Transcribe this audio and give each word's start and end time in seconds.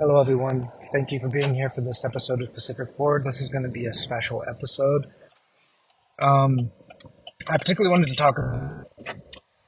Hello, 0.00 0.18
everyone. 0.18 0.72
Thank 0.94 1.12
you 1.12 1.20
for 1.20 1.28
being 1.28 1.54
here 1.54 1.68
for 1.68 1.82
this 1.82 2.06
episode 2.06 2.40
of 2.40 2.54
Pacific 2.54 2.96
Board. 2.96 3.22
This 3.22 3.42
is 3.42 3.50
going 3.50 3.64
to 3.64 3.68
be 3.68 3.84
a 3.84 3.92
special 3.92 4.42
episode. 4.48 5.08
Um, 6.18 6.70
I 7.46 7.58
particularly 7.58 7.90
wanted 7.90 8.08
to 8.08 8.16
talk 8.16 8.38
about 8.38 8.86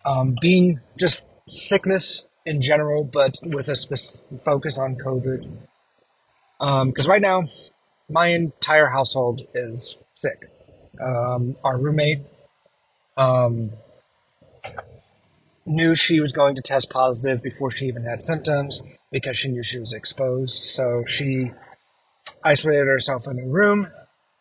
um, 0.07 0.35
being 0.41 0.81
just 0.99 1.23
sickness 1.51 2.25
in 2.47 2.63
general, 2.63 3.05
but 3.05 3.41
with 3.45 3.69
a 3.69 3.77
focus 4.43 4.79
on 4.79 4.97
COVID. 4.97 5.53
Because 6.59 7.07
um, 7.07 7.11
right 7.11 7.21
now, 7.21 7.43
my 8.09 8.29
entire 8.29 8.89
household 8.89 9.43
is 9.53 9.99
sick. 10.15 10.47
Um, 10.99 11.57
our 11.63 11.79
roommate 11.79 12.23
um, 13.19 13.73
knew 15.67 15.95
she 15.95 16.21
was 16.21 16.33
going 16.33 16.55
to 16.55 16.63
test 16.63 16.89
positive 16.89 17.43
before 17.43 17.71
she 17.71 17.85
even 17.85 18.05
had 18.05 18.23
symptoms 18.23 18.83
because 19.13 19.39
she 19.39 19.49
knew 19.49 19.63
she 19.63 19.79
was 19.79 19.93
exposed. 19.93 20.55
So 20.55 21.05
she 21.07 21.53
isolated 22.43 22.87
herself 22.87 23.25
in 23.29 23.39
a 23.39 23.47
room, 23.47 23.89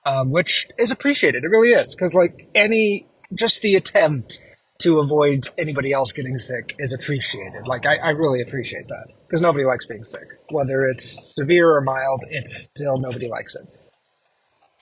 um, 0.05 0.31
which 0.31 0.67
is 0.77 0.89
appreciated. 0.91 1.43
It 1.43 1.49
really 1.49 1.71
is. 1.71 1.93
Because, 1.95 2.13
like, 2.13 2.49
any, 2.55 3.07
just 3.35 3.62
the 3.62 3.76
attempt 3.76 4.39
to 4.79 4.99
avoid 4.99 5.49
anybody 5.57 5.91
else 5.91 6.12
getting 6.12 6.38
sick 6.38 6.76
is 6.79 6.93
appreciated. 6.93 7.67
Like, 7.67 7.85
I, 7.85 7.98
I 7.98 8.09
really 8.12 8.41
appreciate 8.41 8.88
that. 8.88 9.07
Because 9.27 9.41
nobody 9.41 9.65
likes 9.65 9.85
being 9.85 10.03
sick. 10.03 10.27
Whether 10.49 10.85
it's 10.85 11.35
severe 11.35 11.70
or 11.76 11.81
mild, 11.81 12.21
it's 12.29 12.63
still 12.63 12.98
nobody 12.98 13.27
likes 13.27 13.55
it. 13.55 13.67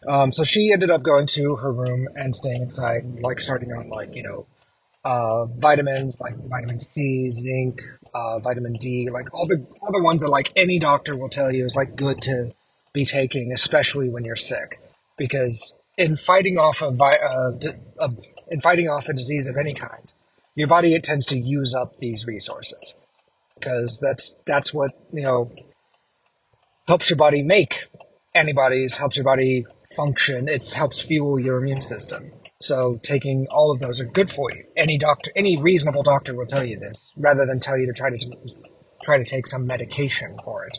Um, 0.08 0.32
so 0.32 0.44
she 0.44 0.72
ended 0.72 0.90
up 0.90 1.04
going 1.04 1.28
to 1.28 1.56
her 1.58 1.74
room 1.74 2.08
and 2.16 2.34
staying 2.34 2.62
inside, 2.62 3.04
like 3.22 3.42
starting 3.42 3.74
on 3.74 3.90
like 3.90 4.16
you 4.16 4.24
know 4.24 4.48
uh, 5.04 5.46
vitamins 5.46 6.20
like 6.20 6.36
vitamin 6.48 6.80
C, 6.80 7.30
zinc, 7.30 7.82
uh, 8.14 8.40
vitamin 8.40 8.74
D, 8.74 9.10
like 9.12 9.34
all 9.34 9.48
the 9.48 9.66
all 9.82 9.92
the 9.92 10.04
ones 10.04 10.22
that 10.22 10.30
like 10.30 10.52
any 10.56 10.80
doctor 10.80 11.18
will 11.18 11.30
tell 11.30 11.52
you 11.52 11.66
is 11.66 11.76
like 11.76 11.96
good 11.96 12.22
to 12.24 12.52
be 12.94 13.06
taking, 13.06 13.52
especially 13.52 14.10
when 14.10 14.24
you're 14.24 14.36
sick, 14.36 14.82
because 15.18 15.74
in 15.98 16.18
fighting 16.18 16.58
off 16.58 16.82
a, 16.82 16.92
vi- 16.92 17.18
uh, 17.18 17.52
a 18.00 18.12
in 18.50 18.62
fighting 18.62 18.90
off 18.90 19.08
a 19.08 19.14
disease 19.14 19.48
of 19.48 19.58
any 19.58 19.74
kind, 19.74 20.12
your 20.56 20.68
body 20.68 20.94
it 20.94 21.04
tends 21.04 21.26
to 21.28 21.40
use 21.40 21.74
up 21.76 21.98
these 22.00 22.26
resources 22.26 22.96
because 23.56 24.00
that's 24.00 24.36
that's 24.46 24.74
what 24.74 24.92
you 25.14 25.22
know 25.22 25.52
helps 26.88 27.10
your 27.10 27.18
body 27.18 27.44
make 27.44 27.88
antibodies, 28.34 28.98
helps 28.98 29.18
your 29.18 29.24
body 29.24 29.66
function, 29.96 30.48
it 30.48 30.66
helps 30.72 31.00
fuel 31.00 31.40
your 31.40 31.60
immune 31.60 31.82
system. 31.82 32.32
So 32.62 33.00
taking 33.04 33.48
all 33.50 33.72
of 33.72 33.80
those 33.80 34.02
are 34.02 34.06
good 34.06 34.30
for 34.30 34.50
you. 34.54 34.66
Any 34.76 34.98
doctor, 34.98 35.32
any 35.34 35.58
reasonable 35.58 36.04
doctor 36.04 36.36
will 36.36 36.46
tell 36.46 36.66
you 36.66 36.78
this, 36.78 37.14
rather 37.16 37.46
than 37.46 37.62
tell 37.62 37.78
you 37.78 37.86
to 37.86 37.94
try 37.94 38.10
to 38.10 38.18
try 39.02 39.18
to 39.18 39.24
take 39.24 39.48
some 39.48 39.66
medication 39.66 40.38
for 40.44 40.66
it. 40.66 40.78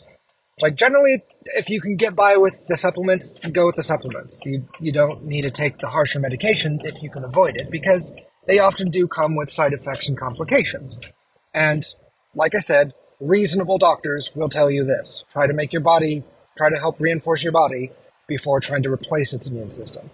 Like 0.61 0.75
generally, 0.75 1.23
if 1.55 1.69
you 1.69 1.81
can 1.81 1.95
get 1.95 2.15
by 2.15 2.37
with 2.37 2.67
the 2.67 2.77
supplements, 2.77 3.39
go 3.51 3.65
with 3.65 3.77
the 3.77 3.83
supplements. 3.83 4.45
You 4.45 4.67
you 4.79 4.91
don't 4.91 5.25
need 5.25 5.41
to 5.41 5.49
take 5.49 5.79
the 5.79 5.87
harsher 5.87 6.19
medications 6.19 6.85
if 6.85 7.01
you 7.01 7.09
can 7.09 7.23
avoid 7.23 7.55
it, 7.55 7.71
because 7.71 8.13
they 8.45 8.59
often 8.59 8.91
do 8.91 9.07
come 9.07 9.35
with 9.35 9.49
side 9.49 9.73
effects 9.73 10.07
and 10.07 10.19
complications. 10.19 10.99
And 11.51 11.83
like 12.35 12.53
I 12.53 12.59
said, 12.59 12.93
reasonable 13.19 13.79
doctors 13.79 14.29
will 14.35 14.49
tell 14.49 14.69
you 14.69 14.83
this: 14.83 15.23
try 15.31 15.47
to 15.47 15.53
make 15.53 15.73
your 15.73 15.81
body, 15.81 16.25
try 16.55 16.69
to 16.69 16.77
help 16.77 16.99
reinforce 16.99 17.41
your 17.41 17.53
body 17.53 17.91
before 18.27 18.59
trying 18.59 18.83
to 18.83 18.93
replace 18.93 19.33
its 19.33 19.47
immune 19.47 19.71
system 19.71 20.11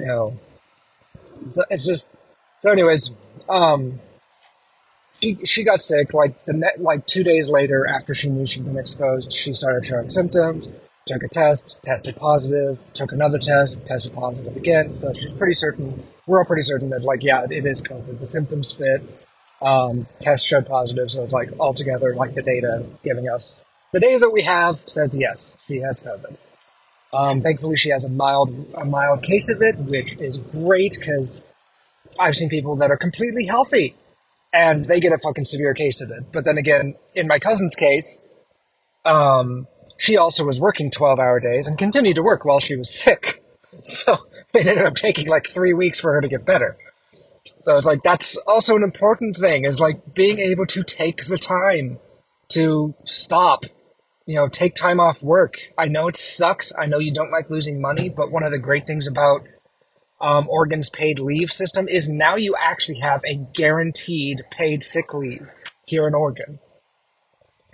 you 0.00 0.06
know, 0.06 0.38
it's 1.70 1.86
just 1.86 2.08
so. 2.62 2.70
Anyways, 2.70 3.12
um, 3.48 4.00
she 5.20 5.38
she 5.44 5.64
got 5.64 5.82
sick 5.82 6.12
like 6.14 6.44
the 6.44 6.54
net 6.54 6.80
like 6.80 7.06
two 7.06 7.22
days 7.22 7.48
later 7.48 7.86
after 7.86 8.14
she 8.14 8.28
knew 8.28 8.46
she'd 8.46 8.64
been 8.64 8.78
exposed. 8.78 9.32
She 9.32 9.52
started 9.52 9.84
showing 9.84 10.08
symptoms. 10.08 10.68
Took 11.06 11.22
a 11.22 11.28
test, 11.28 11.76
tested 11.82 12.16
positive. 12.16 12.78
Took 12.94 13.12
another 13.12 13.38
test, 13.38 13.84
tested 13.84 14.14
positive 14.14 14.56
again. 14.56 14.92
So 14.92 15.12
she's 15.12 15.32
pretty 15.32 15.54
certain. 15.54 16.04
We're 16.26 16.38
all 16.38 16.44
pretty 16.44 16.62
certain 16.62 16.90
that 16.90 17.02
like 17.02 17.22
yeah, 17.22 17.46
it 17.50 17.66
is 17.66 17.82
COVID. 17.82 18.18
The 18.18 18.26
symptoms 18.26 18.72
fit. 18.72 19.26
Um, 19.62 20.06
test 20.20 20.46
showed 20.46 20.66
positive, 20.66 21.10
so 21.10 21.24
like 21.24 21.50
altogether, 21.58 22.14
like 22.14 22.34
the 22.34 22.42
data 22.42 22.86
giving 23.04 23.28
us 23.28 23.62
the 23.92 24.00
data 24.00 24.20
that 24.20 24.30
we 24.30 24.42
have 24.42 24.80
says 24.86 25.16
yes, 25.18 25.56
she 25.66 25.80
has 25.80 26.00
COVID. 26.00 26.36
Um, 27.12 27.40
thankfully, 27.40 27.76
she 27.76 27.90
has 27.90 28.04
a 28.04 28.10
mild 28.10 28.50
a 28.74 28.84
mild 28.84 29.22
case 29.22 29.48
of 29.48 29.62
it, 29.62 29.76
which 29.78 30.16
is 30.18 30.36
great 30.38 30.96
because 30.98 31.44
I've 32.18 32.36
seen 32.36 32.48
people 32.48 32.76
that 32.76 32.90
are 32.90 32.96
completely 32.96 33.46
healthy 33.46 33.96
and 34.52 34.84
they 34.84 35.00
get 35.00 35.12
a 35.12 35.18
fucking 35.18 35.44
severe 35.44 35.74
case 35.74 36.00
of 36.00 36.10
it. 36.10 36.32
But 36.32 36.44
then 36.44 36.58
again, 36.58 36.94
in 37.14 37.26
my 37.26 37.38
cousin's 37.38 37.74
case, 37.74 38.24
um, 39.04 39.66
she 39.96 40.16
also 40.16 40.44
was 40.44 40.60
working 40.60 40.90
12 40.90 41.18
hour 41.18 41.40
days 41.40 41.68
and 41.68 41.78
continued 41.78 42.16
to 42.16 42.22
work 42.22 42.44
while 42.44 42.60
she 42.60 42.76
was 42.76 42.90
sick. 42.90 43.36
So 43.82 44.18
it 44.52 44.66
ended 44.66 44.84
up 44.84 44.96
taking 44.96 45.28
like 45.28 45.48
three 45.48 45.72
weeks 45.72 45.98
for 45.98 46.12
her 46.12 46.20
to 46.20 46.28
get 46.28 46.44
better. 46.44 46.76
So 47.62 47.78
it's 47.78 47.86
like 47.86 48.02
that's 48.02 48.36
also 48.38 48.76
an 48.76 48.82
important 48.82 49.36
thing 49.36 49.64
is 49.64 49.80
like 49.80 50.12
being 50.12 50.38
able 50.38 50.66
to 50.66 50.82
take 50.82 51.24
the 51.24 51.38
time 51.38 51.98
to 52.48 52.94
stop 53.04 53.64
you 54.30 54.36
know, 54.36 54.46
take 54.46 54.76
time 54.76 55.00
off 55.00 55.20
work. 55.24 55.56
I 55.76 55.88
know 55.88 56.06
it 56.06 56.16
sucks. 56.16 56.72
I 56.78 56.86
know 56.86 57.00
you 57.00 57.12
don't 57.12 57.32
like 57.32 57.50
losing 57.50 57.80
money, 57.80 58.08
but 58.08 58.30
one 58.30 58.44
of 58.44 58.52
the 58.52 58.60
great 58.60 58.86
things 58.86 59.08
about 59.08 59.40
um, 60.20 60.48
Oregon's 60.48 60.88
paid 60.88 61.18
leave 61.18 61.50
system 61.50 61.88
is 61.88 62.08
now 62.08 62.36
you 62.36 62.54
actually 62.56 63.00
have 63.00 63.22
a 63.26 63.34
guaranteed 63.34 64.42
paid 64.52 64.84
sick 64.84 65.12
leave 65.14 65.50
here 65.84 66.06
in 66.06 66.14
Oregon. 66.14 66.60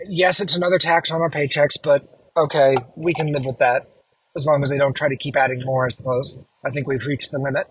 Yes, 0.08 0.40
it's 0.40 0.56
another 0.56 0.78
tax 0.78 1.10
on 1.10 1.20
our 1.20 1.28
paychecks, 1.28 1.76
but 1.82 2.08
okay, 2.34 2.76
we 2.96 3.12
can 3.12 3.34
live 3.34 3.44
with 3.44 3.58
that 3.58 3.90
as 4.34 4.46
long 4.46 4.62
as 4.62 4.70
they 4.70 4.78
don't 4.78 4.96
try 4.96 5.10
to 5.10 5.16
keep 5.16 5.36
adding 5.36 5.62
more, 5.62 5.84
I 5.84 5.90
suppose. 5.90 6.38
I 6.64 6.70
think 6.70 6.88
we've 6.88 7.04
reached 7.04 7.32
the 7.32 7.38
limit. 7.38 7.66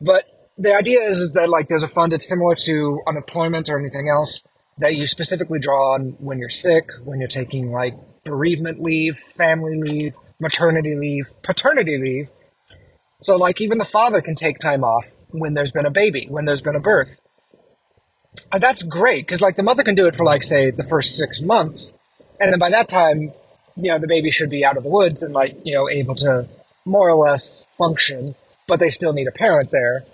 But 0.00 0.24
the 0.58 0.74
idea 0.74 1.02
is, 1.02 1.20
is 1.20 1.34
that 1.34 1.48
like 1.48 1.68
there's 1.68 1.84
a 1.84 1.88
fund 1.88 2.10
that's 2.10 2.28
similar 2.28 2.56
to 2.56 3.02
unemployment 3.06 3.70
or 3.70 3.78
anything 3.78 4.08
else 4.08 4.42
that 4.78 4.96
you 4.96 5.06
specifically 5.06 5.60
draw 5.60 5.94
on 5.94 6.16
when 6.18 6.40
you're 6.40 6.50
sick, 6.50 6.90
when 7.04 7.20
you're 7.20 7.28
taking 7.28 7.70
like 7.70 7.94
bereavement 8.26 8.82
leave, 8.82 9.16
family 9.16 9.80
leave, 9.80 10.14
maternity 10.38 10.94
leave, 10.94 11.26
paternity 11.42 11.96
leave. 11.96 12.28
So, 13.22 13.36
like, 13.36 13.60
even 13.60 13.78
the 13.78 13.84
father 13.86 14.20
can 14.20 14.34
take 14.34 14.58
time 14.58 14.84
off 14.84 15.06
when 15.30 15.54
there's 15.54 15.72
been 15.72 15.86
a 15.86 15.90
baby, 15.90 16.26
when 16.28 16.44
there's 16.44 16.60
been 16.60 16.76
a 16.76 16.80
birth. 16.80 17.18
And 18.52 18.62
that's 18.62 18.82
great 18.82 19.26
because, 19.26 19.40
like, 19.40 19.56
the 19.56 19.62
mother 19.62 19.82
can 19.82 19.94
do 19.94 20.06
it 20.06 20.14
for, 20.14 20.24
like, 20.24 20.42
say, 20.42 20.70
the 20.70 20.82
first 20.82 21.16
six 21.16 21.40
months. 21.40 21.94
And 22.38 22.52
then 22.52 22.58
by 22.58 22.70
that 22.70 22.88
time, 22.88 23.32
you 23.76 23.90
know, 23.90 23.98
the 23.98 24.06
baby 24.06 24.30
should 24.30 24.50
be 24.50 24.64
out 24.64 24.76
of 24.76 24.82
the 24.82 24.90
woods 24.90 25.22
and, 25.22 25.32
like, 25.32 25.56
you 25.64 25.74
know, 25.74 25.88
able 25.88 26.14
to 26.16 26.46
more 26.84 27.08
or 27.08 27.16
less 27.16 27.64
function, 27.78 28.34
but 28.66 28.80
they 28.80 28.90
still 28.90 29.14
need 29.14 29.28
a 29.28 29.32
parent 29.32 29.70
there. 29.70 30.04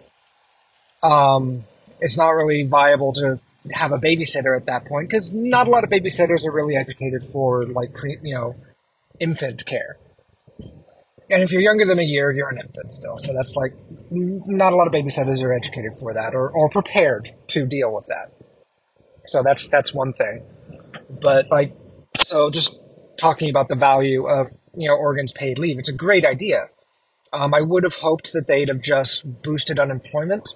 Um, 1.02 1.64
it's 2.00 2.16
not 2.16 2.30
really 2.30 2.62
viable 2.62 3.12
to 3.14 3.40
have 3.70 3.92
a 3.92 3.98
babysitter 3.98 4.56
at 4.56 4.66
that 4.66 4.86
point 4.86 5.08
because 5.08 5.32
not 5.32 5.68
a 5.68 5.70
lot 5.70 5.84
of 5.84 5.90
babysitters 5.90 6.46
are 6.46 6.52
really 6.52 6.76
educated 6.76 7.22
for 7.22 7.64
like 7.66 7.94
pre, 7.94 8.18
you 8.22 8.34
know 8.34 8.56
infant 9.20 9.64
care. 9.66 9.98
And 11.30 11.42
if 11.42 11.52
you're 11.52 11.62
younger 11.62 11.86
than 11.86 11.98
a 11.98 12.04
year, 12.04 12.30
you're 12.32 12.48
an 12.48 12.58
infant 12.58 12.92
still. 12.92 13.18
So 13.18 13.32
that's 13.32 13.54
like 13.56 13.74
not 14.10 14.72
a 14.72 14.76
lot 14.76 14.86
of 14.86 14.92
babysitters 14.92 15.42
are 15.42 15.52
educated 15.52 15.98
for 15.98 16.12
that 16.12 16.34
or, 16.34 16.50
or 16.50 16.68
prepared 16.68 17.34
to 17.48 17.64
deal 17.64 17.94
with 17.94 18.06
that. 18.08 18.32
So 19.26 19.42
that's 19.42 19.68
that's 19.68 19.94
one 19.94 20.12
thing. 20.12 20.42
But 21.22 21.50
like 21.50 21.74
so 22.18 22.50
just 22.50 22.78
talking 23.16 23.48
about 23.48 23.68
the 23.68 23.76
value 23.76 24.26
of 24.26 24.48
you 24.74 24.88
know 24.88 24.96
Oregon's 24.96 25.32
paid 25.32 25.58
leave, 25.58 25.78
it's 25.78 25.88
a 25.88 25.94
great 25.94 26.26
idea. 26.26 26.68
Um, 27.32 27.54
I 27.54 27.62
would 27.62 27.84
have 27.84 27.94
hoped 27.94 28.32
that 28.34 28.46
they'd 28.46 28.68
have 28.68 28.80
just 28.80 29.42
boosted 29.42 29.78
unemployment 29.78 30.48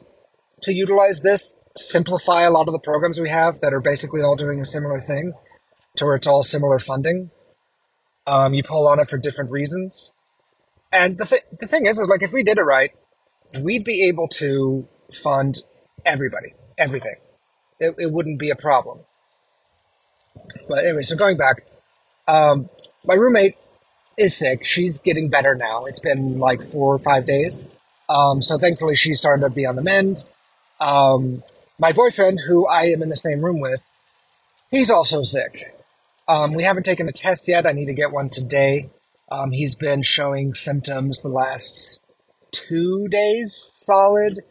to 0.63 0.73
utilize 0.73 1.23
this 1.23 1.55
simplify 1.79 2.43
a 2.43 2.51
lot 2.51 2.69
of 2.69 2.73
the 2.73 2.79
programs 2.79 3.21
we 3.21 3.29
have 3.29 3.61
that 3.61 3.73
are 3.73 3.81
basically 3.81 4.23
all 4.23 4.37
doing 4.37 4.61
a 4.61 4.65
similar 4.65 5.01
thing 5.01 5.33
to 5.97 6.05
where 6.05 6.17
it's 6.17 6.27
all 6.27 6.43
similar 6.43 6.79
funding. 6.79 7.31
Um, 8.27 8.55
you 8.55 8.63
pull 8.63 8.89
on 8.89 8.99
it 8.99 9.09
for 9.09 9.19
different 9.19 9.51
reasons. 9.51 10.15
And 10.93 11.19
the, 11.19 11.25
th- 11.25 11.43
the 11.59 11.67
thing 11.67 11.87
is, 11.87 11.99
is 11.99 12.09
like 12.09 12.23
if 12.23 12.33
we 12.33 12.43
did 12.43 12.59
it 12.59 12.63
right, 12.63 12.91
we'd 13.61 13.85
be 13.85 14.09
able 14.09 14.29
to 14.29 14.89
fund 15.13 15.59
everybody, 16.05 16.55
everything. 16.79 17.17
It, 17.79 17.95
it 17.99 18.13
wouldn't 18.13 18.39
be 18.39 18.51
a 18.51 18.57
problem. 18.57 19.01
But 20.69 20.85
anyway, 20.85 21.03
so 21.03 21.17
going 21.17 21.37
back, 21.37 21.67
um, 22.27 22.69
my 23.05 23.15
roommate 23.15 23.57
is 24.17 24.37
sick. 24.37 24.65
She's 24.65 24.99
getting 24.99 25.29
better 25.29 25.55
now. 25.55 25.81
It's 25.81 26.01
been 26.01 26.39
like 26.39 26.63
four 26.63 26.95
or 26.95 26.99
five 26.99 27.27
days. 27.27 27.69
Um, 28.09 28.43
so 28.43 28.57
thankfully, 28.59 28.97
she's 28.97 29.19
starting 29.19 29.45
to 29.45 29.51
be 29.51 29.67
on 29.67 29.77
the 29.77 29.83
mend. 29.83 30.25
Um, 30.81 31.43
my 31.79 31.93
boyfriend, 31.93 32.41
who 32.47 32.67
I 32.67 32.85
am 32.87 33.03
in 33.03 33.09
the 33.09 33.17
same 33.17 33.45
room 33.45 33.61
with, 33.61 33.85
he's 34.71 34.91
also 34.91 35.23
sick. 35.23 35.75
Um, 36.29 36.55
we 36.55 36.65
haven't 36.65 36.85
taken 36.85 37.09
a 37.09 37.13
test 37.13 37.47
yet. 37.49 37.67
I 37.67 37.73
need 37.73 37.87
to 37.87 37.95
get 37.95 38.13
one 38.13 38.29
today. 38.29 38.91
Um, 39.31 39.53
he's 39.53 39.75
been 39.75 40.03
showing 40.03 40.55
symptoms 40.55 41.21
the 41.21 41.29
last 41.29 42.01
two 42.51 43.09
days 43.09 43.73
solid, 43.77 44.43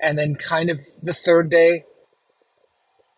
and 0.00 0.18
then 0.18 0.34
kind 0.34 0.70
of 0.70 0.80
the 1.02 1.12
third 1.12 1.50
day. 1.50 1.84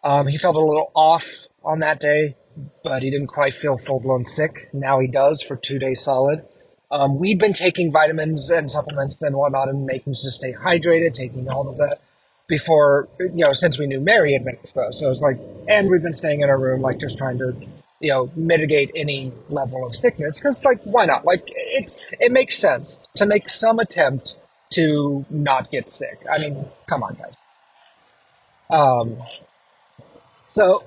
Um, 0.05 0.26
he 0.26 0.38
felt 0.38 0.56
a 0.56 0.61
little 0.61 0.93
off 0.94 1.47
on 1.64 1.81
that 1.81 1.99
day, 1.99 2.37
but 2.85 3.03
he 3.03 3.11
didn't 3.11 3.26
quite 3.29 3.55
feel 3.55 3.79
full 3.79 4.00
blown 4.00 4.25
sick. 4.25 4.69
Now 4.73 5.00
he 5.00 5.08
does 5.08 5.43
for 5.43 5.56
two 5.56 5.79
days 5.79 6.00
solid. 6.00 6.44
Um, 6.91 7.19
we've 7.19 7.38
been 7.38 7.53
taking 7.53 7.91
vitamins 7.91 8.50
and 8.50 8.70
supplements 8.70 9.20
and 9.20 9.35
whatnot 9.35 9.69
and 9.69 9.85
making 9.85 10.14
sure 10.14 10.29
to 10.29 10.31
stay 10.31 10.53
hydrated, 10.53 11.14
taking 11.14 11.49
all 11.49 11.69
of 11.69 11.79
that 11.79 12.00
before, 12.48 13.08
you 13.19 13.44
know, 13.44 13.52
since 13.52 13.78
we 13.78 13.87
knew 13.87 14.00
Mary 14.00 14.32
had 14.32 14.44
been 14.44 14.54
exposed. 14.54 14.98
So 14.98 15.10
it's 15.10 15.20
like, 15.20 15.38
and 15.69 15.90
we've 15.90 16.02
been 16.02 16.12
staying 16.12 16.43
in 16.43 16.50
our 16.50 16.58
room, 16.58 16.81
like 16.81 16.98
just 16.98 17.19
trying 17.19 17.38
to, 17.38 17.56
you 18.00 18.10
know, 18.10 18.31
mitigate 18.37 18.93
any 18.94 19.32
level 19.48 19.87
of 19.87 19.96
sickness. 19.96 20.38
Cause 20.38 20.64
like, 20.64 20.81
why 20.84 21.06
not? 21.06 21.25
Like, 21.25 21.43
it, 21.46 21.96
it 22.20 22.31
makes 22.31 22.56
sense 22.58 23.00
to 23.16 23.26
make 23.26 23.48
some 23.48 23.78
attempt 23.78 24.38
to 24.70 25.25
not 25.31 25.70
get 25.70 25.88
sick. 25.88 26.25
I 26.31 26.38
mean, 26.38 26.66
come 26.87 27.02
on, 27.02 27.14
guys. 27.14 27.37
Um, 28.70 29.16
so, 30.52 30.84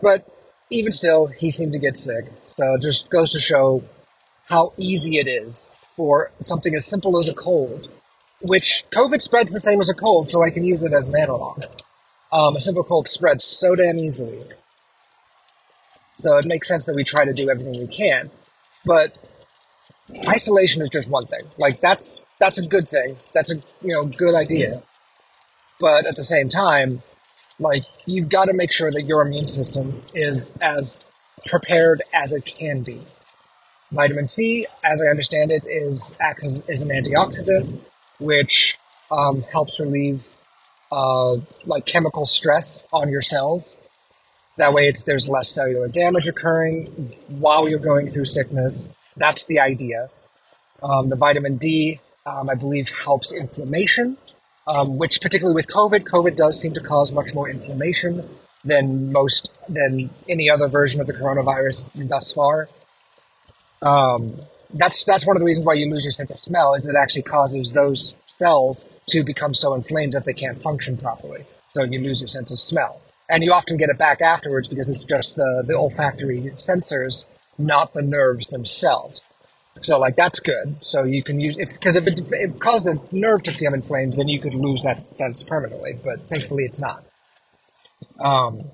but 0.00 0.26
even 0.70 0.92
still, 0.92 1.26
he 1.26 1.50
seemed 1.50 1.72
to 1.72 1.78
get 1.78 1.96
sick. 1.96 2.26
So 2.48 2.74
it 2.74 2.82
just 2.82 3.08
goes 3.10 3.32
to 3.32 3.40
show 3.40 3.84
how 4.48 4.72
easy 4.76 5.18
it 5.18 5.28
is 5.28 5.70
for 5.96 6.30
something 6.40 6.74
as 6.74 6.86
simple 6.86 7.18
as 7.18 7.28
a 7.28 7.34
cold, 7.34 7.90
which 8.42 8.84
COVID 8.94 9.22
spreads 9.22 9.52
the 9.52 9.60
same 9.60 9.80
as 9.80 9.88
a 9.88 9.94
cold, 9.94 10.30
so 10.30 10.42
I 10.42 10.50
can 10.50 10.64
use 10.64 10.82
it 10.82 10.92
as 10.92 11.08
an 11.08 11.20
analog. 11.20 11.64
Um, 12.32 12.56
a 12.56 12.60
simple 12.60 12.84
cold 12.84 13.08
spreads 13.08 13.44
so 13.44 13.74
damn 13.74 13.98
easily. 13.98 14.42
So 16.18 16.38
it 16.38 16.46
makes 16.46 16.68
sense 16.68 16.86
that 16.86 16.96
we 16.96 17.04
try 17.04 17.24
to 17.24 17.32
do 17.32 17.50
everything 17.50 17.78
we 17.78 17.86
can. 17.86 18.30
But 18.84 19.16
isolation 20.28 20.82
is 20.82 20.88
just 20.88 21.10
one 21.10 21.26
thing. 21.26 21.42
Like 21.58 21.80
that's 21.80 22.22
that's 22.38 22.58
a 22.58 22.66
good 22.66 22.88
thing. 22.88 23.16
That's 23.32 23.52
a 23.52 23.56
you 23.82 23.92
know 23.94 24.04
good 24.04 24.34
idea. 24.34 24.82
But 25.80 26.06
at 26.06 26.16
the 26.16 26.24
same 26.24 26.48
time, 26.48 27.02
like 27.58 27.84
you've 28.06 28.28
got 28.28 28.46
to 28.46 28.54
make 28.54 28.72
sure 28.72 28.90
that 28.90 29.02
your 29.02 29.22
immune 29.22 29.48
system 29.48 30.02
is 30.14 30.52
as 30.60 31.00
prepared 31.46 32.02
as 32.12 32.32
it 32.32 32.44
can 32.44 32.82
be. 32.82 33.00
Vitamin 33.90 34.26
C, 34.26 34.66
as 34.82 35.02
I 35.02 35.10
understand 35.10 35.52
it, 35.52 35.66
is 35.66 36.16
acts 36.18 36.46
as, 36.46 36.62
as 36.62 36.82
an 36.82 36.88
antioxidant, 36.88 37.78
which 38.22 38.78
um, 39.10 39.42
helps 39.42 39.78
relieve 39.80 40.26
uh, 40.90 41.36
like 41.64 41.86
chemical 41.86 42.26
stress 42.26 42.84
on 42.92 43.08
your 43.08 43.22
cells. 43.22 43.76
That 44.58 44.72
way, 44.72 44.86
it's 44.86 45.02
there's 45.02 45.28
less 45.28 45.48
cellular 45.48 45.88
damage 45.88 46.28
occurring 46.28 47.14
while 47.28 47.68
you're 47.68 47.78
going 47.78 48.08
through 48.08 48.26
sickness. 48.26 48.88
That's 49.16 49.46
the 49.46 49.60
idea. 49.60 50.10
Um, 50.82 51.08
the 51.08 51.16
vitamin 51.16 51.56
D, 51.56 52.00
um, 52.26 52.50
I 52.50 52.54
believe, 52.54 52.90
helps 52.90 53.32
inflammation, 53.32 54.18
um, 54.66 54.98
which 54.98 55.20
particularly 55.20 55.54
with 55.54 55.68
COVID, 55.68 56.04
COVID 56.04 56.36
does 56.36 56.60
seem 56.60 56.74
to 56.74 56.80
cause 56.80 57.12
much 57.12 57.34
more 57.34 57.48
inflammation 57.48 58.28
than 58.64 59.12
most 59.12 59.58
than 59.68 60.10
any 60.28 60.50
other 60.50 60.68
version 60.68 61.00
of 61.00 61.06
the 61.06 61.12
coronavirus 61.14 62.08
thus 62.08 62.32
far. 62.32 62.68
Um, 63.80 64.36
that's 64.74 65.04
that's 65.04 65.26
one 65.26 65.36
of 65.36 65.40
the 65.40 65.46
reasons 65.46 65.66
why 65.66 65.74
you 65.74 65.90
lose 65.90 66.04
your 66.04 66.12
sense 66.12 66.30
of 66.30 66.38
smell 66.38 66.74
is 66.74 66.88
it 66.88 66.96
actually 66.96 67.22
causes 67.22 67.72
those 67.72 68.16
cells 68.26 68.86
to 69.10 69.24
become 69.24 69.54
so 69.54 69.74
inflamed 69.74 70.12
that 70.14 70.24
they 70.24 70.32
can't 70.32 70.60
function 70.60 70.96
properly. 70.96 71.44
So 71.68 71.84
you 71.84 72.00
lose 72.00 72.20
your 72.20 72.28
sense 72.28 72.50
of 72.50 72.58
smell, 72.58 73.00
and 73.28 73.42
you 73.42 73.52
often 73.52 73.76
get 73.76 73.88
it 73.88 73.98
back 73.98 74.20
afterwards 74.20 74.68
because 74.68 74.90
it's 74.90 75.04
just 75.04 75.36
the 75.36 75.62
the 75.66 75.74
olfactory 75.74 76.42
sensors, 76.54 77.26
not 77.58 77.92
the 77.92 78.02
nerves 78.02 78.48
themselves. 78.48 79.24
So 79.80 79.98
like 79.98 80.16
that's 80.16 80.40
good. 80.40 80.76
So 80.80 81.04
you 81.04 81.22
can 81.22 81.40
use 81.40 81.56
because 81.56 81.96
if, 81.96 82.06
it, 82.06 82.18
if 82.18 82.32
it 82.32 82.60
caused 82.60 82.86
the 82.86 83.00
nerve 83.10 83.42
to 83.44 83.52
become 83.52 83.74
inflamed, 83.74 84.14
then 84.14 84.28
you 84.28 84.40
could 84.40 84.54
lose 84.54 84.82
that 84.82 85.14
sense 85.14 85.42
permanently. 85.42 85.98
But 86.02 86.28
thankfully, 86.28 86.64
it's 86.64 86.80
not. 86.80 87.04
Um, 88.20 88.70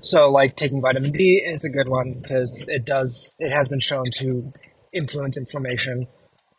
so, 0.00 0.30
like 0.30 0.56
taking 0.56 0.80
vitamin 0.80 1.12
D 1.12 1.42
is 1.44 1.64
a 1.64 1.68
good 1.68 1.88
one 1.88 2.14
because 2.14 2.64
it 2.66 2.84
does. 2.84 3.34
It 3.38 3.50
has 3.50 3.68
been 3.68 3.80
shown 3.80 4.04
to 4.14 4.52
influence 4.92 5.36
inflammation. 5.36 6.04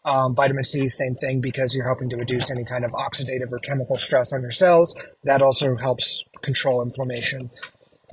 Um, 0.04 0.34
vitamin 0.34 0.64
C, 0.64 0.90
same 0.90 1.16
thing, 1.16 1.42
because 1.42 1.76
you're 1.76 1.86
helping 1.86 2.10
to 2.10 2.16
reduce 2.16 2.50
any 2.50 2.66
kind 2.66 2.84
of 2.84 2.92
oxidative 2.92 3.52
or 3.52 3.60
chemical 3.60 4.00
stress 4.00 4.34
on 4.34 4.42
your 4.42 4.52
cells. 4.52 4.96
That 5.24 5.42
also 5.42 5.76
helps 5.76 6.24
control 6.42 6.82
inflammation. 6.82 7.52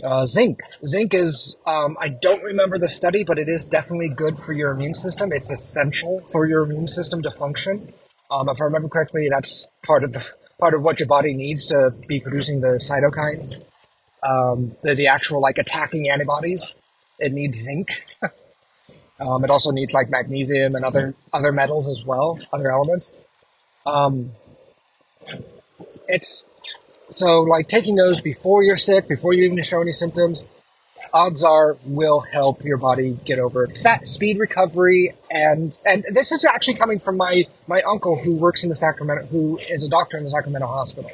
Uh, 0.05 0.27
zinc. 0.27 0.61
Zinc 0.87 1.15
is, 1.15 1.57
um, 1.67 1.97
I 2.01 2.09
don't 2.09 2.43
remember 2.43 2.79
the 2.79 2.89
study, 2.89 3.25
but 3.25 3.39
it 3.39 3.49
is 3.49 3.65
definitely 3.65 4.11
good 4.11 4.39
for 4.39 4.53
your 4.53 4.71
immune 4.71 4.95
system. 4.95 5.33
It's 5.33 5.51
essential 5.51 6.21
for 6.31 6.47
your 6.47 6.63
immune 6.63 6.89
system 6.89 7.23
to 7.23 7.31
function. 7.31 7.93
Um, 8.31 8.49
if 8.49 8.61
I 8.61 8.65
remember 8.65 8.89
correctly, 8.89 9.29
that's 9.31 9.67
part 9.85 10.05
of 10.05 10.13
the 10.13 10.25
part 10.61 10.75
of 10.75 10.83
what 10.83 11.01
your 11.01 11.09
body 11.09 11.33
needs 11.35 11.67
to 11.67 11.93
be 12.07 12.21
producing 12.21 12.61
the 12.61 12.77
cytokines 12.77 13.65
um, 14.23 14.77
the, 14.83 14.95
the 14.95 15.07
actual 15.07 15.41
like 15.41 15.59
attacking 15.59 16.09
antibodies. 16.11 16.75
It 17.19 17.33
needs 17.33 17.63
zinc. 17.63 17.89
um, 19.21 19.45
it 19.45 19.51
also 19.51 19.71
needs 19.71 19.93
like 19.93 20.11
magnesium 20.11 20.75
and 20.75 20.85
other 20.85 21.15
other 21.33 21.53
metals 21.53 21.89
as 21.89 22.05
well, 22.05 22.39
other 22.53 22.71
elements. 22.71 23.11
Um, 23.85 24.33
it's 26.07 26.49
so 27.09 27.43
like 27.43 27.69
taking 27.69 27.97
those 27.97 28.21
before 28.21 28.63
you're 28.63 28.77
sick, 28.77 29.09
before 29.09 29.33
you 29.33 29.45
even 29.45 29.63
show 29.63 29.81
any 29.81 29.93
symptoms. 29.93 30.45
Odds 31.13 31.43
are 31.43 31.79
will 31.85 32.21
help 32.21 32.63
your 32.65 32.77
body 32.77 33.19
get 33.25 33.39
over. 33.39 33.67
Fat 33.67 34.07
speed 34.07 34.39
recovery 34.39 35.15
and 35.31 35.75
and 35.87 36.05
this 36.13 36.33
is 36.33 36.45
actually 36.45 36.75
coming 36.75 36.99
from 36.99 37.17
my 37.17 37.45
my 37.67 37.81
uncle 37.83 38.17
who 38.17 38.35
works 38.35 38.63
in 38.63 38.69
the 38.69 38.75
Sacramento 38.75 39.27
who 39.27 39.59
is 39.71 39.85
a 39.85 39.89
doctor 39.89 40.19
in 40.19 40.25
the 40.25 40.31
Sacramento 40.31 40.67
hospital. 40.67 41.11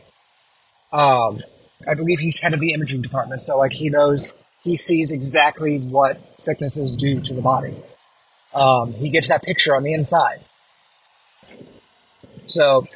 Um, 0.93 1.43
I 1.87 1.95
believe 1.95 2.19
he's 2.19 2.41
head 2.41 2.55
of 2.55 2.61
the 2.61 2.73
imaging 2.73 3.03
department, 3.03 3.41
so 3.41 3.59
like 3.59 3.73
he 3.73 3.89
knows, 3.89 4.33
he 4.63 4.77
sees 4.77 5.13
exactly 5.13 5.79
what 5.79 6.19
sicknesses 6.39 6.97
do 6.97 7.21
to 7.21 7.35
the 7.35 7.43
body. 7.43 7.75
Um, 8.55 8.93
he 8.93 9.09
gets 9.09 9.29
that 9.29 9.43
picture 9.43 9.75
on 9.75 9.83
the 9.83 9.95
inside. 9.95 10.41
So 12.47 12.87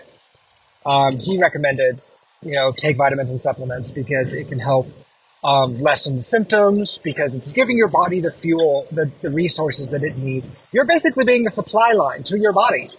um, 0.86 1.18
he 1.18 1.38
recommended, 1.38 2.00
you 2.42 2.52
know, 2.52 2.72
take 2.72 2.96
vitamins 2.96 3.30
and 3.30 3.40
supplements 3.40 3.90
because 3.90 4.32
it 4.32 4.48
can 4.48 4.58
help 4.58 4.88
um, 5.42 5.80
lessen 5.80 6.16
the 6.16 6.22
symptoms 6.22 6.98
because 6.98 7.36
it's 7.36 7.52
giving 7.52 7.76
your 7.76 7.88
body 7.88 8.20
the 8.20 8.30
fuel, 8.30 8.86
the, 8.90 9.10
the 9.20 9.30
resources 9.30 9.90
that 9.90 10.02
it 10.02 10.18
needs. 10.18 10.54
You're 10.72 10.84
basically 10.84 11.24
being 11.24 11.44
the 11.44 11.50
supply 11.50 11.92
line 11.92 12.22
to 12.24 12.38
your 12.38 12.52
body. 12.52 12.90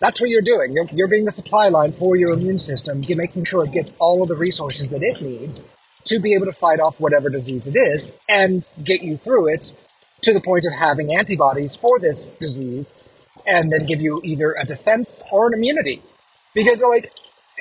That's 0.00 0.20
what 0.20 0.30
you're 0.30 0.42
doing. 0.42 0.72
You're, 0.72 0.86
you're 0.92 1.08
being 1.08 1.24
the 1.24 1.30
supply 1.30 1.68
line 1.68 1.92
for 1.92 2.14
your 2.16 2.32
immune 2.32 2.58
system. 2.58 3.02
You're 3.02 3.18
making 3.18 3.44
sure 3.44 3.64
it 3.64 3.72
gets 3.72 3.94
all 3.98 4.22
of 4.22 4.28
the 4.28 4.36
resources 4.36 4.90
that 4.90 5.02
it 5.02 5.20
needs 5.20 5.66
to 6.04 6.20
be 6.20 6.34
able 6.34 6.46
to 6.46 6.52
fight 6.52 6.80
off 6.80 7.00
whatever 7.00 7.28
disease 7.28 7.66
it 7.66 7.76
is 7.76 8.12
and 8.28 8.68
get 8.82 9.02
you 9.02 9.16
through 9.16 9.48
it 9.48 9.74
to 10.22 10.32
the 10.32 10.40
point 10.40 10.66
of 10.66 10.74
having 10.74 11.14
antibodies 11.14 11.76
for 11.76 11.98
this 11.98 12.34
disease 12.34 12.94
and 13.46 13.72
then 13.72 13.86
give 13.86 14.00
you 14.00 14.20
either 14.24 14.54
a 14.58 14.64
defense 14.64 15.22
or 15.30 15.48
an 15.48 15.54
immunity. 15.54 16.02
Because 16.54 16.82
like 16.82 17.12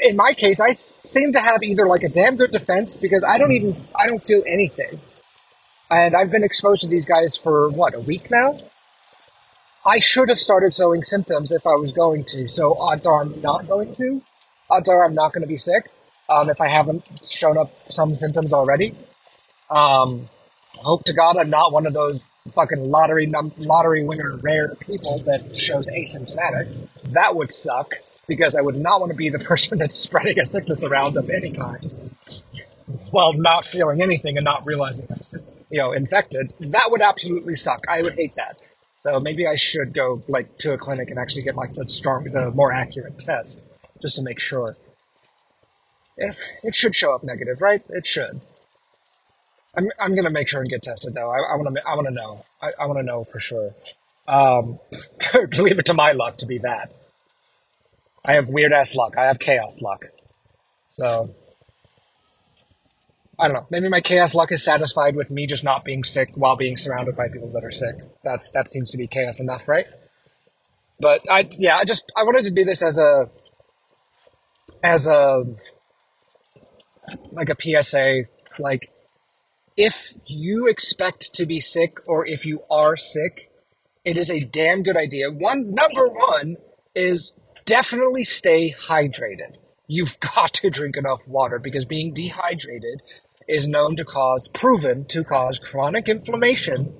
in 0.01 0.15
my 0.15 0.33
case, 0.33 0.59
I 0.59 0.71
seem 0.71 1.33
to 1.33 1.39
have 1.39 1.63
either 1.63 1.87
like 1.87 2.03
a 2.03 2.09
damn 2.09 2.35
good 2.35 2.51
defense 2.51 2.97
because 2.97 3.23
I 3.23 3.37
don't 3.37 3.51
even 3.51 3.75
I 3.95 4.07
don't 4.07 4.21
feel 4.21 4.43
anything, 4.47 4.99
and 5.89 6.15
I've 6.15 6.31
been 6.31 6.43
exposed 6.43 6.81
to 6.81 6.87
these 6.87 7.05
guys 7.05 7.35
for 7.35 7.69
what 7.69 7.95
a 7.95 7.99
week 7.99 8.29
now, 8.29 8.57
I 9.85 9.99
should 9.99 10.29
have 10.29 10.39
started 10.39 10.73
showing 10.73 11.03
symptoms 11.03 11.51
if 11.51 11.65
I 11.65 11.75
was 11.75 11.91
going 11.91 12.25
to. 12.25 12.47
So 12.47 12.75
odds 12.79 13.05
are 13.05 13.21
I'm 13.21 13.41
not 13.41 13.67
going 13.67 13.95
to. 13.95 14.21
Odds 14.69 14.89
are 14.89 15.05
I'm 15.05 15.13
not 15.13 15.33
going 15.33 15.43
to 15.43 15.47
be 15.47 15.57
sick 15.57 15.89
um, 16.29 16.49
if 16.49 16.59
I 16.61 16.67
haven't 16.67 17.03
shown 17.29 17.57
up 17.57 17.71
some 17.89 18.15
symptoms 18.15 18.53
already. 18.53 18.93
Um, 19.69 20.29
hope 20.75 21.03
to 21.05 21.13
God 21.13 21.37
I'm 21.37 21.49
not 21.49 21.71
one 21.73 21.87
of 21.87 21.93
those 21.93 22.21
fucking 22.53 22.89
lottery 22.89 23.25
num- 23.25 23.53
lottery 23.57 24.03
winner 24.03 24.37
rare 24.41 24.75
people 24.75 25.19
that 25.19 25.55
shows 25.55 25.87
asymptomatic. 25.87 26.75
That 27.13 27.35
would 27.35 27.51
suck 27.51 27.93
because 28.27 28.55
I 28.55 28.61
would 28.61 28.75
not 28.75 28.99
want 28.99 29.11
to 29.11 29.17
be 29.17 29.29
the 29.29 29.39
person 29.51 29.77
that's 29.77 29.95
spreading 29.95 30.39
a 30.39 30.45
sickness 30.45 30.83
around 30.83 31.17
of 31.17 31.29
any 31.29 31.51
kind 31.51 31.93
while 33.11 33.33
not 33.33 33.65
feeling 33.65 34.01
anything 34.01 34.37
and 34.37 34.45
not 34.45 34.65
realizing 34.65 35.07
I'm, 35.11 35.21
you 35.69 35.79
know, 35.79 35.91
infected. 35.91 36.53
That 36.59 36.87
would 36.89 37.01
absolutely 37.01 37.55
suck. 37.55 37.81
I 37.89 38.01
would 38.01 38.15
hate 38.15 38.35
that. 38.35 38.57
So 38.97 39.19
maybe 39.19 39.47
I 39.47 39.55
should 39.55 39.93
go 39.93 40.21
like 40.27 40.57
to 40.59 40.73
a 40.73 40.77
clinic 40.77 41.09
and 41.09 41.19
actually 41.19 41.43
get 41.43 41.55
like 41.55 41.73
the 41.73 41.87
strong, 41.87 42.25
the 42.25 42.51
more 42.51 42.71
accurate 42.71 43.19
test 43.19 43.65
just 44.01 44.17
to 44.17 44.23
make 44.23 44.39
sure. 44.39 44.77
If 46.17 46.37
it 46.63 46.75
should 46.75 46.95
show 46.95 47.13
up 47.13 47.23
negative, 47.23 47.61
right? 47.61 47.83
It 47.89 48.07
should. 48.07 48.45
I'm, 49.77 49.89
I'm 49.99 50.15
gonna 50.15 50.31
make 50.31 50.49
sure 50.49 50.61
and 50.61 50.69
get 50.69 50.81
tested 50.81 51.13
though. 51.13 51.29
I, 51.31 51.53
I 51.53 51.55
want 51.55 51.75
to 51.75 51.87
I 51.87 51.95
want 51.95 52.07
to 52.07 52.13
know. 52.13 52.45
I, 52.61 52.71
I 52.79 52.87
want 52.87 52.99
to 52.99 53.03
know 53.03 53.23
for 53.23 53.39
sure. 53.39 53.75
Um, 54.27 54.79
leave 55.57 55.79
it 55.79 55.85
to 55.85 55.93
my 55.93 56.11
luck 56.11 56.37
to 56.37 56.45
be 56.45 56.57
that. 56.59 56.93
I 58.25 58.33
have 58.33 58.49
weird 58.49 58.73
ass 58.73 58.95
luck. 58.95 59.17
I 59.17 59.25
have 59.25 59.39
chaos 59.39 59.81
luck. 59.81 60.05
So 60.89 61.33
I 63.39 63.47
don't 63.47 63.53
know. 63.53 63.67
Maybe 63.69 63.87
my 63.87 64.01
chaos 64.01 64.33
luck 64.33 64.51
is 64.51 64.63
satisfied 64.63 65.15
with 65.15 65.29
me 65.29 65.45
just 65.45 65.63
not 65.63 65.85
being 65.85 66.03
sick 66.03 66.31
while 66.33 66.57
being 66.57 66.75
surrounded 66.75 67.15
by 67.15 67.29
people 67.29 67.49
that 67.51 67.63
are 67.63 67.71
sick. 67.71 67.95
That 68.23 68.51
that 68.53 68.67
seems 68.67 68.89
to 68.91 68.97
be 68.97 69.07
chaos 69.07 69.39
enough, 69.39 69.67
right? 69.67 69.85
But 70.99 71.21
I 71.29 71.47
yeah, 71.51 71.77
I 71.77 71.85
just 71.85 72.03
I 72.17 72.23
wanted 72.23 72.45
to 72.45 72.51
do 72.51 72.65
this 72.65 72.81
as 72.81 72.97
a 72.97 73.29
as 74.83 75.05
a 75.05 75.45
like 77.31 77.49
a 77.49 77.55
PSA 77.61 78.23
like 78.57 78.89
if 79.77 80.15
you 80.25 80.67
expect 80.67 81.33
to 81.35 81.45
be 81.45 81.59
sick 81.59 81.99
or 82.07 82.25
if 82.25 82.45
you 82.45 82.63
are 82.69 82.97
sick, 82.97 83.51
it 84.03 84.17
is 84.17 84.31
a 84.31 84.43
damn 84.43 84.81
good 84.81 84.97
idea. 84.97 85.31
One 85.31 85.75
number 85.75 86.07
one 86.07 86.57
is 86.95 87.31
definitely 87.65 88.23
stay 88.23 88.73
hydrated. 88.73 89.57
You've 89.85 90.19
got 90.35 90.53
to 90.55 90.71
drink 90.71 90.97
enough 90.97 91.27
water 91.27 91.59
because 91.59 91.85
being 91.85 92.13
dehydrated 92.13 93.01
is 93.47 93.67
known 93.67 93.95
to 93.95 94.03
cause, 94.03 94.47
proven 94.49 95.05
to 95.05 95.23
cause 95.23 95.59
chronic 95.59 96.09
inflammation 96.09 96.93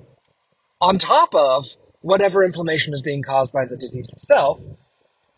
on 0.80 0.98
top 0.98 1.34
of 1.34 1.76
whatever 2.00 2.44
inflammation 2.44 2.94
is 2.94 3.02
being 3.02 3.22
caused 3.22 3.52
by 3.52 3.64
the 3.64 3.76
disease 3.76 4.08
itself. 4.10 4.60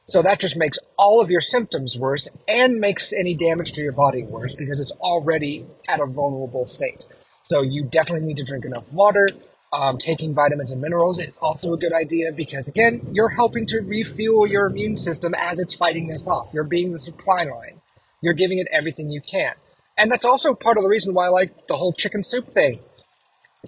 So 0.07 0.23
that 0.23 0.41
just 0.41 0.57
makes 0.57 0.79
all 0.99 1.21
of 1.23 1.31
your 1.31 1.41
symptoms 1.41 1.97
worse 1.97 2.29
and 2.47 2.81
makes 2.81 3.13
any 3.13 3.35
damage 3.35 3.73
to 3.73 3.83
your 3.83 3.93
body 3.93 4.25
worse 4.25 4.55
because 4.55 4.81
it's 4.81 4.93
already 4.93 5.67
at 5.89 6.01
a 6.01 6.07
vulnerable 6.07 6.67
state. 6.67 7.07
So 7.51 7.63
you 7.63 7.83
definitely 7.83 8.29
need 8.29 8.37
to 8.37 8.45
drink 8.45 8.65
enough 8.65 8.93
water. 8.93 9.27
Um, 9.73 9.99
taking 9.99 10.35
vitamins 10.35 10.71
and 10.71 10.81
minerals 10.81 11.19
is 11.19 11.37
also 11.39 11.73
a 11.73 11.77
good 11.77 11.93
idea 11.93 12.31
because, 12.31 12.69
again, 12.69 13.09
you're 13.11 13.31
helping 13.31 13.67
to 13.67 13.81
refuel 13.81 14.47
your 14.47 14.67
immune 14.67 14.95
system 14.95 15.35
as 15.35 15.59
it's 15.59 15.75
fighting 15.75 16.07
this 16.07 16.29
off. 16.29 16.53
You're 16.55 16.63
being 16.63 16.93
the 16.93 17.01
supply 17.01 17.43
line. 17.43 17.81
You're 18.21 18.35
giving 18.35 18.59
it 18.59 18.69
everything 18.73 19.11
you 19.11 19.21
can. 19.21 19.55
And 19.99 20.13
that's 20.13 20.25
also 20.25 20.55
part 20.55 20.77
of 20.77 20.85
the 20.85 20.89
reason 20.89 21.13
why 21.13 21.27
I 21.27 21.31
like 21.31 21.67
the 21.67 21.75
whole 21.75 21.93
chicken 21.93 22.23
soup 22.23 22.55
thing. 22.55 22.79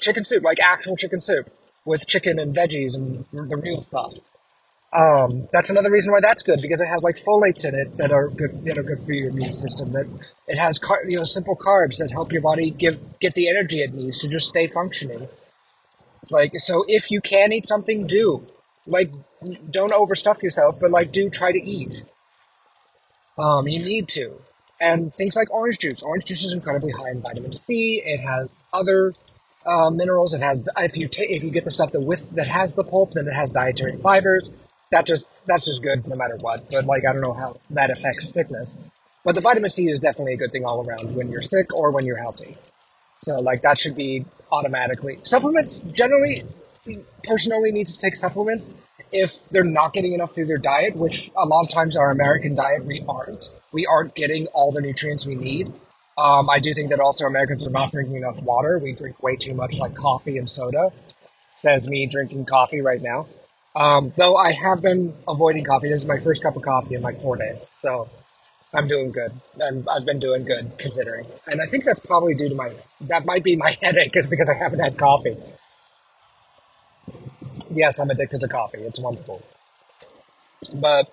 Chicken 0.00 0.22
soup, 0.22 0.44
like 0.44 0.60
actual 0.60 0.96
chicken 0.96 1.20
soup 1.20 1.50
with 1.84 2.06
chicken 2.06 2.38
and 2.38 2.54
veggies 2.54 2.94
and 2.94 3.24
the 3.32 3.56
real 3.56 3.82
stuff. 3.82 4.14
Um, 4.92 5.48
that's 5.52 5.70
another 5.70 5.90
reason 5.90 6.12
why 6.12 6.20
that's 6.20 6.42
good 6.42 6.60
because 6.60 6.80
it 6.82 6.86
has 6.86 7.02
like 7.02 7.16
folates 7.16 7.64
in 7.66 7.74
it 7.74 7.96
that 7.96 8.12
are 8.12 8.28
good 8.28 8.62
that 8.66 8.76
are 8.76 8.82
good 8.82 9.02
for 9.02 9.12
your 9.12 9.30
immune 9.30 9.52
system. 9.52 9.92
That 9.92 10.06
it 10.46 10.58
has 10.58 10.78
car- 10.78 11.04
you 11.08 11.16
know 11.16 11.24
simple 11.24 11.56
carbs 11.56 11.96
that 11.98 12.10
help 12.10 12.30
your 12.30 12.42
body 12.42 12.70
give 12.70 13.18
get 13.18 13.34
the 13.34 13.48
energy 13.48 13.80
it 13.80 13.94
needs 13.94 14.18
to 14.18 14.28
just 14.28 14.48
stay 14.48 14.66
functioning. 14.66 15.28
It's 16.22 16.32
like 16.32 16.52
so 16.58 16.84
if 16.88 17.10
you 17.10 17.22
can 17.22 17.52
eat 17.52 17.66
something, 17.66 18.06
do 18.06 18.46
like 18.86 19.12
don't 19.70 19.92
overstuff 19.92 20.42
yourself, 20.42 20.78
but 20.78 20.90
like 20.90 21.10
do 21.10 21.30
try 21.30 21.52
to 21.52 21.62
eat. 21.62 22.04
Um, 23.38 23.66
you 23.66 23.78
need 23.78 24.08
to, 24.08 24.42
and 24.78 25.14
things 25.14 25.34
like 25.34 25.50
orange 25.50 25.78
juice. 25.78 26.02
Orange 26.02 26.26
juice 26.26 26.44
is 26.44 26.52
incredibly 26.52 26.92
high 26.92 27.10
in 27.10 27.22
vitamin 27.22 27.52
C. 27.52 28.02
It 28.04 28.20
has 28.20 28.62
other 28.74 29.14
uh, 29.64 29.88
minerals. 29.88 30.34
It 30.34 30.42
has 30.42 30.68
if 30.76 30.98
you 30.98 31.08
ta- 31.08 31.22
if 31.26 31.42
you 31.42 31.50
get 31.50 31.64
the 31.64 31.70
stuff 31.70 31.92
that 31.92 32.00
with 32.00 32.32
that 32.32 32.46
has 32.46 32.74
the 32.74 32.84
pulp, 32.84 33.12
then 33.12 33.26
it 33.26 33.32
has 33.32 33.50
dietary 33.50 33.96
fibers. 33.96 34.50
That 34.92 35.06
just 35.06 35.28
that's 35.46 35.64
just 35.64 35.82
good 35.82 36.06
no 36.06 36.14
matter 36.14 36.36
what. 36.36 36.70
But 36.70 36.86
like 36.86 37.02
I 37.08 37.12
don't 37.12 37.22
know 37.22 37.32
how 37.32 37.56
that 37.70 37.90
affects 37.90 38.32
sickness. 38.32 38.78
But 39.24 39.34
the 39.34 39.40
vitamin 39.40 39.70
C 39.70 39.88
is 39.88 40.00
definitely 40.00 40.34
a 40.34 40.36
good 40.36 40.52
thing 40.52 40.64
all 40.64 40.86
around 40.86 41.14
when 41.16 41.30
you're 41.30 41.42
sick 41.42 41.74
or 41.74 41.90
when 41.90 42.04
you're 42.04 42.18
healthy. 42.18 42.56
So 43.22 43.40
like 43.40 43.62
that 43.62 43.78
should 43.78 43.96
be 43.96 44.24
automatically 44.52 45.18
supplements. 45.24 45.80
Generally, 45.80 46.44
person 47.24 47.52
only 47.52 47.72
needs 47.72 47.94
to 47.94 48.00
take 48.00 48.16
supplements 48.16 48.74
if 49.12 49.36
they're 49.50 49.64
not 49.64 49.92
getting 49.92 50.14
enough 50.14 50.34
through 50.34 50.46
their 50.46 50.56
diet, 50.56 50.96
which 50.96 51.30
a 51.36 51.46
lot 51.46 51.62
of 51.62 51.68
times 51.68 51.96
our 51.96 52.10
American 52.10 52.54
diet 52.54 52.84
we 52.84 53.04
aren't. 53.08 53.50
We 53.72 53.86
aren't 53.86 54.14
getting 54.14 54.46
all 54.48 54.72
the 54.72 54.80
nutrients 54.80 55.26
we 55.26 55.34
need. 55.34 55.72
Um, 56.18 56.50
I 56.50 56.58
do 56.58 56.74
think 56.74 56.90
that 56.90 57.00
also 57.00 57.24
Americans 57.24 57.66
are 57.66 57.70
not 57.70 57.92
drinking 57.92 58.16
enough 58.16 58.40
water. 58.42 58.78
We 58.78 58.92
drink 58.92 59.22
way 59.22 59.36
too 59.36 59.54
much 59.54 59.76
like 59.76 59.94
coffee 59.94 60.36
and 60.36 60.50
soda. 60.50 60.92
Says 61.58 61.88
me 61.88 62.06
drinking 62.06 62.44
coffee 62.46 62.80
right 62.80 63.00
now. 63.00 63.26
Um, 63.74 64.12
though 64.16 64.36
I 64.36 64.52
have 64.52 64.82
been 64.82 65.14
avoiding 65.26 65.64
coffee. 65.64 65.88
This 65.88 66.02
is 66.02 66.08
my 66.08 66.18
first 66.18 66.42
cup 66.42 66.56
of 66.56 66.62
coffee 66.62 66.94
in 66.94 67.02
like 67.02 67.20
four 67.20 67.36
days. 67.36 67.68
So 67.80 68.08
I'm 68.74 68.86
doing 68.86 69.12
good. 69.12 69.32
And 69.58 69.86
I've 69.88 70.04
been 70.04 70.18
doing 70.18 70.44
good 70.44 70.76
considering. 70.78 71.26
And 71.46 71.60
I 71.60 71.64
think 71.66 71.84
that's 71.84 72.00
probably 72.00 72.34
due 72.34 72.48
to 72.48 72.54
my, 72.54 72.72
that 73.02 73.24
might 73.24 73.44
be 73.44 73.56
my 73.56 73.76
headache 73.82 74.16
is 74.16 74.26
because 74.26 74.50
I 74.50 74.54
haven't 74.62 74.80
had 74.80 74.98
coffee. 74.98 75.36
Yes, 77.70 77.98
I'm 77.98 78.10
addicted 78.10 78.40
to 78.40 78.48
coffee. 78.48 78.80
It's 78.80 79.00
wonderful. 79.00 79.42
But 80.74 81.12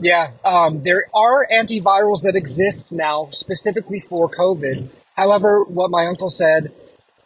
yeah, 0.00 0.28
um, 0.44 0.82
there 0.82 1.04
are 1.14 1.46
antivirals 1.52 2.22
that 2.22 2.36
exist 2.36 2.92
now 2.92 3.28
specifically 3.32 4.00
for 4.00 4.30
COVID. 4.30 4.88
However, 5.16 5.64
what 5.64 5.90
my 5.90 6.06
uncle 6.06 6.30
said 6.30 6.72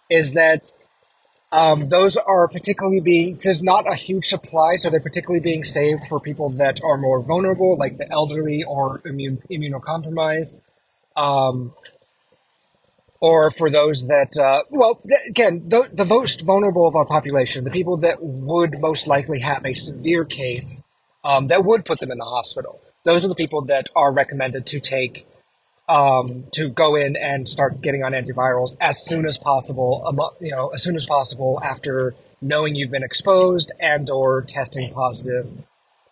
is 0.09 0.33
that 0.35 0.73
um, 1.53 1.85
those 1.85 2.17
are 2.17 2.49
particularly 2.49 3.01
being, 3.01 3.37
there's 3.45 3.63
not 3.63 3.91
a 3.91 3.95
huge 3.95 4.27
supply, 4.27 4.77
so 4.77 4.89
they're 4.89 5.01
particularly 5.01 5.41
being 5.41 5.65
saved 5.65 6.07
for 6.07 6.19
people 6.19 6.49
that 6.51 6.81
are 6.83 6.97
more 6.97 7.23
vulnerable, 7.23 7.77
like 7.77 7.99
the 7.99 8.11
elderly 8.11 8.65
or 8.65 9.03
immune, 9.05 9.43
immunocompromised. 9.51 10.59
Um, 11.15 11.75
or 13.21 13.51
for 13.51 13.71
those 13.71 14.09
that, 14.09 14.37
uh, 14.43 14.65
well, 14.71 14.99
again, 15.29 15.69
the, 15.69 15.89
the 15.93 16.07
most 16.07 16.41
vulnerable 16.41 16.89
of 16.89 16.97
our 16.97 17.05
population, 17.05 17.65
the 17.65 17.71
people 17.71 17.99
that 17.99 18.17
would 18.21 18.81
most 18.81 19.07
likely 19.07 19.41
have 19.41 19.65
a 19.65 19.75
severe 19.75 20.25
case 20.25 20.83
um, 21.23 21.49
that 21.49 21.65
would 21.65 21.85
put 21.85 22.01
them 22.01 22.11
in 22.11 22.19
the 22.19 22.25
hospital. 22.25 22.81
Those 23.05 23.25
are 23.25 23.29
the 23.29 23.35
people 23.35 23.63
that 23.67 23.91
are 23.95 24.13
recommended 24.13 24.67
to 24.67 24.81
take 24.81 25.27
um, 25.93 26.45
to 26.53 26.71
go 26.71 26.97
in 26.97 27.17
and 27.17 27.47
start 27.47 27.83
getting 27.83 28.03
on 28.03 28.13
antivirals 28.13 28.75
as 28.81 29.05
soon 29.05 29.27
as 29.27 29.37
possible. 29.37 30.35
You 30.41 30.53
know, 30.53 30.69
as 30.69 30.83
soon 30.83 30.97
as 30.97 31.05
possible 31.05 31.61
after 31.63 32.15
knowing 32.41 32.75
you've 32.75 32.91
been 32.91 33.03
exposed 33.03 33.71
and 33.79 34.09
or 34.09 34.41
testing 34.41 34.93
positive. 34.95 35.51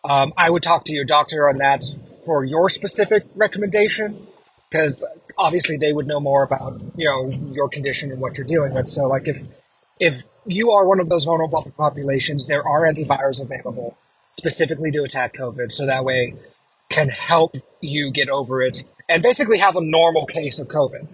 Um, 0.04 0.32
I 0.36 0.50
would 0.50 0.62
talk 0.62 0.84
to 0.84 0.92
your 0.92 1.04
doctor 1.04 1.48
on 1.48 1.58
that 1.58 1.82
for 2.26 2.44
your 2.44 2.68
specific 2.68 3.24
recommendation 3.34 4.26
because 4.70 5.04
obviously 5.38 5.78
they 5.78 5.92
would 5.92 6.06
know 6.06 6.20
more 6.20 6.42
about 6.42 6.80
you 6.94 7.06
know 7.06 7.30
your 7.52 7.68
condition 7.68 8.12
and 8.12 8.20
what 8.20 8.36
you're 8.36 8.46
dealing 8.46 8.74
with. 8.74 8.88
So 8.88 9.06
like 9.08 9.26
if 9.26 9.42
if 9.98 10.22
you 10.46 10.72
are 10.72 10.86
one 10.86 11.00
of 11.00 11.08
those 11.08 11.24
vulnerable 11.24 11.72
populations, 11.76 12.46
there 12.46 12.66
are 12.66 12.82
antivirals 12.82 13.42
available 13.42 13.96
specifically 14.36 14.90
to 14.90 15.04
attack 15.04 15.34
COVID, 15.34 15.72
so 15.72 15.86
that 15.86 16.04
way 16.04 16.34
can 16.90 17.08
help 17.08 17.56
you 17.80 18.10
get 18.10 18.28
over 18.28 18.62
it 18.62 18.84
and 19.10 19.22
basically 19.22 19.58
have 19.58 19.76
a 19.76 19.82
normal 19.82 20.24
case 20.24 20.60
of 20.60 20.68
COVID. 20.68 21.08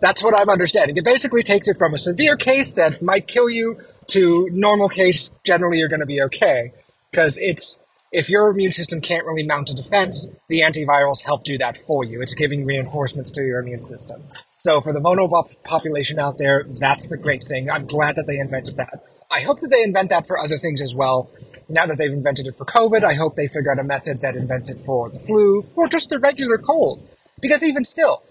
That's 0.00 0.22
what 0.22 0.38
I'm 0.38 0.50
understanding. 0.50 0.96
It 0.96 1.04
basically 1.04 1.42
takes 1.42 1.68
it 1.68 1.78
from 1.78 1.94
a 1.94 1.98
severe 1.98 2.36
case 2.36 2.74
that 2.74 3.00
might 3.00 3.28
kill 3.28 3.48
you 3.48 3.78
to 4.08 4.48
normal 4.52 4.88
case. 4.88 5.30
Generally, 5.44 5.78
you're 5.78 5.88
going 5.88 6.00
to 6.00 6.06
be 6.06 6.20
okay 6.22 6.72
because 7.10 7.38
it's 7.38 7.78
if 8.12 8.28
your 8.28 8.50
immune 8.50 8.72
system 8.72 9.00
can't 9.00 9.24
really 9.24 9.44
mount 9.44 9.70
a 9.70 9.74
defense, 9.74 10.28
the 10.48 10.60
antivirals 10.60 11.22
help 11.22 11.44
do 11.44 11.56
that 11.58 11.76
for 11.76 12.04
you. 12.04 12.20
It's 12.20 12.34
giving 12.34 12.66
reinforcements 12.66 13.30
to 13.32 13.42
your 13.42 13.60
immune 13.60 13.84
system. 13.84 14.24
So 14.58 14.80
for 14.80 14.92
the 14.92 15.00
vulnerable 15.00 15.48
population 15.64 16.18
out 16.18 16.38
there, 16.38 16.64
that's 16.68 17.08
the 17.08 17.16
great 17.16 17.44
thing. 17.44 17.70
I'm 17.70 17.86
glad 17.86 18.16
that 18.16 18.26
they 18.26 18.38
invented 18.38 18.76
that. 18.76 19.04
I 19.30 19.40
hope 19.42 19.60
that 19.60 19.68
they 19.68 19.82
invent 19.82 20.10
that 20.10 20.26
for 20.26 20.38
other 20.38 20.58
things 20.58 20.82
as 20.82 20.94
well. 20.94 21.30
Now 21.70 21.86
that 21.86 21.98
they've 21.98 22.12
invented 22.12 22.46
it 22.46 22.56
for 22.56 22.64
COVID, 22.64 23.04
I 23.04 23.14
hope 23.14 23.36
they 23.36 23.46
figure 23.46 23.72
out 23.72 23.78
a 23.78 23.84
method 23.84 24.20
that 24.22 24.36
invents 24.36 24.68
it 24.68 24.80
for 24.80 25.08
the 25.08 25.18
flu 25.18 25.62
or 25.76 25.88
just 25.88 26.10
the 26.10 26.18
regular 26.18 26.58
cold. 26.58 27.08
Because 27.40 27.62
even 27.62 27.84
still, 27.84 28.22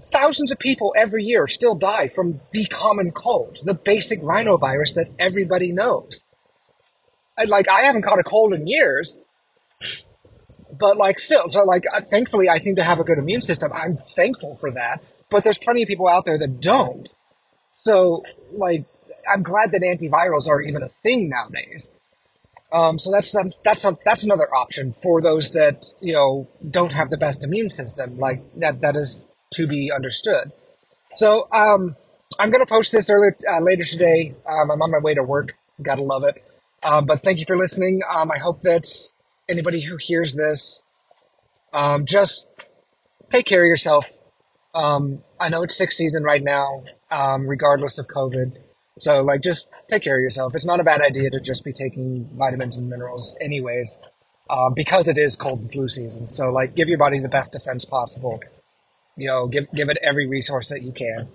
thousands 0.00 0.50
of 0.50 0.58
people 0.58 0.92
every 0.96 1.24
year 1.24 1.46
still 1.46 1.74
die 1.74 2.06
from 2.06 2.40
the 2.50 2.64
common 2.66 3.12
cold, 3.12 3.58
the 3.64 3.74
basic 3.74 4.20
rhinovirus 4.22 4.94
that 4.94 5.10
everybody 5.18 5.70
knows. 5.70 6.24
And 7.36 7.48
like, 7.48 7.68
I 7.68 7.82
haven't 7.82 8.02
caught 8.02 8.18
a 8.18 8.24
cold 8.24 8.52
in 8.52 8.66
years, 8.66 9.18
but 10.76 10.96
like 10.96 11.18
still, 11.18 11.48
so 11.48 11.62
like, 11.64 11.84
uh, 11.94 12.00
thankfully 12.00 12.48
I 12.48 12.58
seem 12.58 12.76
to 12.76 12.84
have 12.84 12.98
a 12.98 13.04
good 13.04 13.18
immune 13.18 13.42
system. 13.42 13.72
I'm 13.72 13.96
thankful 13.96 14.56
for 14.56 14.70
that 14.72 15.02
but 15.32 15.42
there's 15.44 15.58
plenty 15.58 15.82
of 15.82 15.88
people 15.88 16.08
out 16.08 16.26
there 16.26 16.38
that 16.38 16.60
don't. 16.60 17.08
So, 17.72 18.22
like, 18.52 18.84
I'm 19.32 19.42
glad 19.42 19.72
that 19.72 19.80
antivirals 19.80 20.46
are 20.46 20.60
even 20.60 20.82
a 20.82 20.88
thing 20.88 21.30
nowadays. 21.30 21.90
Um, 22.72 22.98
so 22.98 23.10
that's 23.12 23.32
that's 23.62 23.86
that's 24.04 24.24
another 24.24 24.52
option 24.54 24.94
for 24.94 25.20
those 25.20 25.52
that 25.52 25.86
you 26.00 26.14
know 26.14 26.48
don't 26.70 26.92
have 26.92 27.10
the 27.10 27.18
best 27.18 27.44
immune 27.44 27.68
system. 27.68 28.18
Like 28.18 28.42
that 28.60 28.80
that 28.80 28.96
is 28.96 29.28
to 29.54 29.66
be 29.66 29.92
understood. 29.94 30.52
So 31.16 31.48
um, 31.52 31.96
I'm 32.38 32.50
gonna 32.50 32.66
post 32.66 32.92
this 32.92 33.10
earlier 33.10 33.36
uh, 33.50 33.60
later 33.60 33.84
today. 33.84 34.34
Um, 34.46 34.70
I'm 34.70 34.80
on 34.80 34.90
my 34.90 34.98
way 34.98 35.14
to 35.14 35.22
work. 35.22 35.54
Gotta 35.82 36.02
love 36.02 36.24
it. 36.24 36.42
Um, 36.82 37.06
but 37.06 37.20
thank 37.20 37.38
you 37.38 37.44
for 37.44 37.56
listening. 37.58 38.00
Um, 38.14 38.30
I 38.30 38.38
hope 38.38 38.62
that 38.62 38.86
anybody 39.48 39.82
who 39.82 39.98
hears 39.98 40.34
this 40.34 40.82
um, 41.74 42.06
just 42.06 42.46
take 43.30 43.46
care 43.46 43.64
of 43.64 43.68
yourself. 43.68 44.18
I 44.74 45.48
know 45.50 45.62
it's 45.62 45.76
sixth 45.76 45.98
season 45.98 46.24
right 46.24 46.42
now, 46.42 46.84
regardless 47.10 47.98
of 47.98 48.06
COVID. 48.08 48.61
So, 49.02 49.20
like, 49.20 49.40
just 49.40 49.68
take 49.88 50.04
care 50.04 50.16
of 50.16 50.22
yourself. 50.22 50.54
It's 50.54 50.64
not 50.64 50.78
a 50.78 50.84
bad 50.84 51.00
idea 51.00 51.28
to 51.30 51.40
just 51.40 51.64
be 51.64 51.72
taking 51.72 52.30
vitamins 52.34 52.78
and 52.78 52.88
minerals, 52.88 53.36
anyways, 53.40 53.98
um, 54.48 54.74
because 54.74 55.08
it 55.08 55.18
is 55.18 55.34
cold 55.34 55.58
and 55.58 55.72
flu 55.72 55.88
season. 55.88 56.28
So, 56.28 56.52
like, 56.52 56.76
give 56.76 56.88
your 56.88 56.98
body 56.98 57.18
the 57.18 57.28
best 57.28 57.50
defense 57.50 57.84
possible. 57.84 58.40
You 59.16 59.26
know, 59.26 59.48
give 59.48 59.66
give 59.74 59.88
it 59.88 59.98
every 60.08 60.28
resource 60.28 60.68
that 60.68 60.82
you 60.82 60.92
can. 60.92 61.26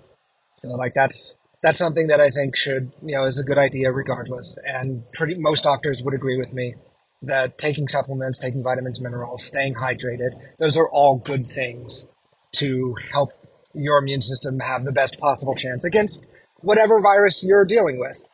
So, 0.56 0.68
like, 0.68 0.94
that's 0.94 1.36
that's 1.62 1.76
something 1.76 2.06
that 2.06 2.22
I 2.22 2.30
think 2.30 2.56
should, 2.56 2.90
you 3.04 3.14
know, 3.14 3.26
is 3.26 3.38
a 3.38 3.44
good 3.44 3.58
idea 3.58 3.92
regardless. 3.92 4.58
And 4.64 5.02
pretty 5.12 5.34
most 5.34 5.64
doctors 5.64 6.02
would 6.02 6.14
agree 6.14 6.38
with 6.38 6.54
me 6.54 6.74
that 7.20 7.58
taking 7.58 7.86
supplements, 7.86 8.38
taking 8.38 8.62
vitamins, 8.62 8.98
minerals, 8.98 9.44
staying 9.44 9.74
hydrated, 9.74 10.30
those 10.58 10.78
are 10.78 10.88
all 10.88 11.18
good 11.18 11.46
things 11.46 12.06
to 12.52 12.96
help 13.12 13.32
your 13.74 13.98
immune 13.98 14.22
system 14.22 14.60
have 14.60 14.84
the 14.84 14.92
best 14.92 15.20
possible 15.20 15.54
chance 15.54 15.84
against 15.84 16.26
whatever 16.60 17.00
virus 17.00 17.42
you're 17.44 17.64
dealing 17.64 17.98
with. 17.98 18.24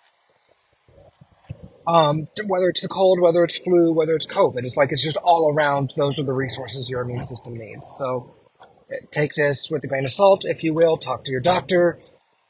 Um, 1.87 2.28
whether 2.47 2.69
it's 2.71 2.81
the 2.81 2.88
cold, 2.88 3.21
whether 3.21 3.45
it's 3.45 3.59
flu, 3.59 3.93
whether 3.93 4.14
it's 4.14 4.26
COVID, 4.26 4.64
it's 4.64 4.76
like 4.76 4.90
it's 4.90 5.02
just 5.02 5.19
all 5.19 5.52
around. 5.52 5.93
Those 5.97 6.19
are 6.19 6.23
the 6.23 6.33
resources 6.33 6.88
your 6.88 7.02
immune 7.02 7.23
system 7.23 7.54
needs. 7.54 7.87
So 7.99 8.35
take 9.11 9.35
this 9.35 9.71
with 9.71 9.85
a 9.85 9.88
grain 9.88 10.04
of 10.04 10.11
salt, 10.11 10.45
if 10.45 10.62
you 10.62 10.73
will. 10.73 10.97
Talk 10.97 11.25
to 11.25 11.31
your 11.31 11.40
doctor. 11.40 11.99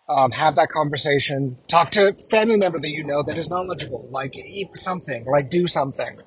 Um, 0.09 0.33
have 0.33 0.57
that 0.57 0.69
conversation. 0.69 1.57
Talk 1.67 1.91
to 1.93 2.09
a 2.09 2.13
family 2.13 2.57
member 2.57 2.79
that 2.79 2.91
you 2.91 3.05
know 3.05 3.23
that 3.23 3.39
is 3.39 3.49
knowledgeable. 3.49 4.07
Like 4.11 4.37
eat 4.37 4.69
something. 4.79 5.25
Like 5.25 5.51
do 5.51 5.67
something. 5.67 6.19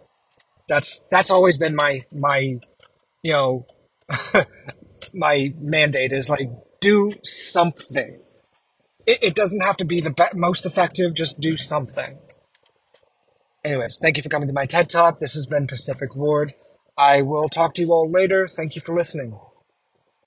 That's 0.67 1.05
that's 1.11 1.31
always 1.31 1.57
been 1.57 1.75
my 1.75 2.01
my 2.11 2.59
you 3.21 3.31
know 3.31 3.65
my 5.13 5.53
mandate 5.59 6.11
is 6.11 6.29
like 6.29 6.49
do 6.81 7.13
something. 7.23 8.19
It, 9.07 9.23
it 9.23 9.35
doesn't 9.35 9.63
have 9.63 9.77
to 9.77 9.85
be 9.85 10.01
the 10.01 10.11
be- 10.11 10.25
most 10.37 10.65
effective. 10.65 11.15
Just 11.15 11.39
do 11.39 11.57
something. 11.57 12.19
Anyways, 13.63 13.99
thank 14.01 14.17
you 14.17 14.23
for 14.23 14.29
coming 14.29 14.47
to 14.47 14.53
my 14.53 14.65
TED 14.65 14.89
Talk. 14.89 15.19
This 15.19 15.33
has 15.33 15.47
been 15.47 15.65
Pacific 15.65 16.15
Ward. 16.15 16.53
I 16.97 17.21
will 17.21 17.49
talk 17.49 17.73
to 17.75 17.81
you 17.81 17.91
all 17.91 18.09
later. 18.09 18.47
Thank 18.47 18.75
you 18.75 18.81
for 18.85 18.95
listening. 18.95 19.39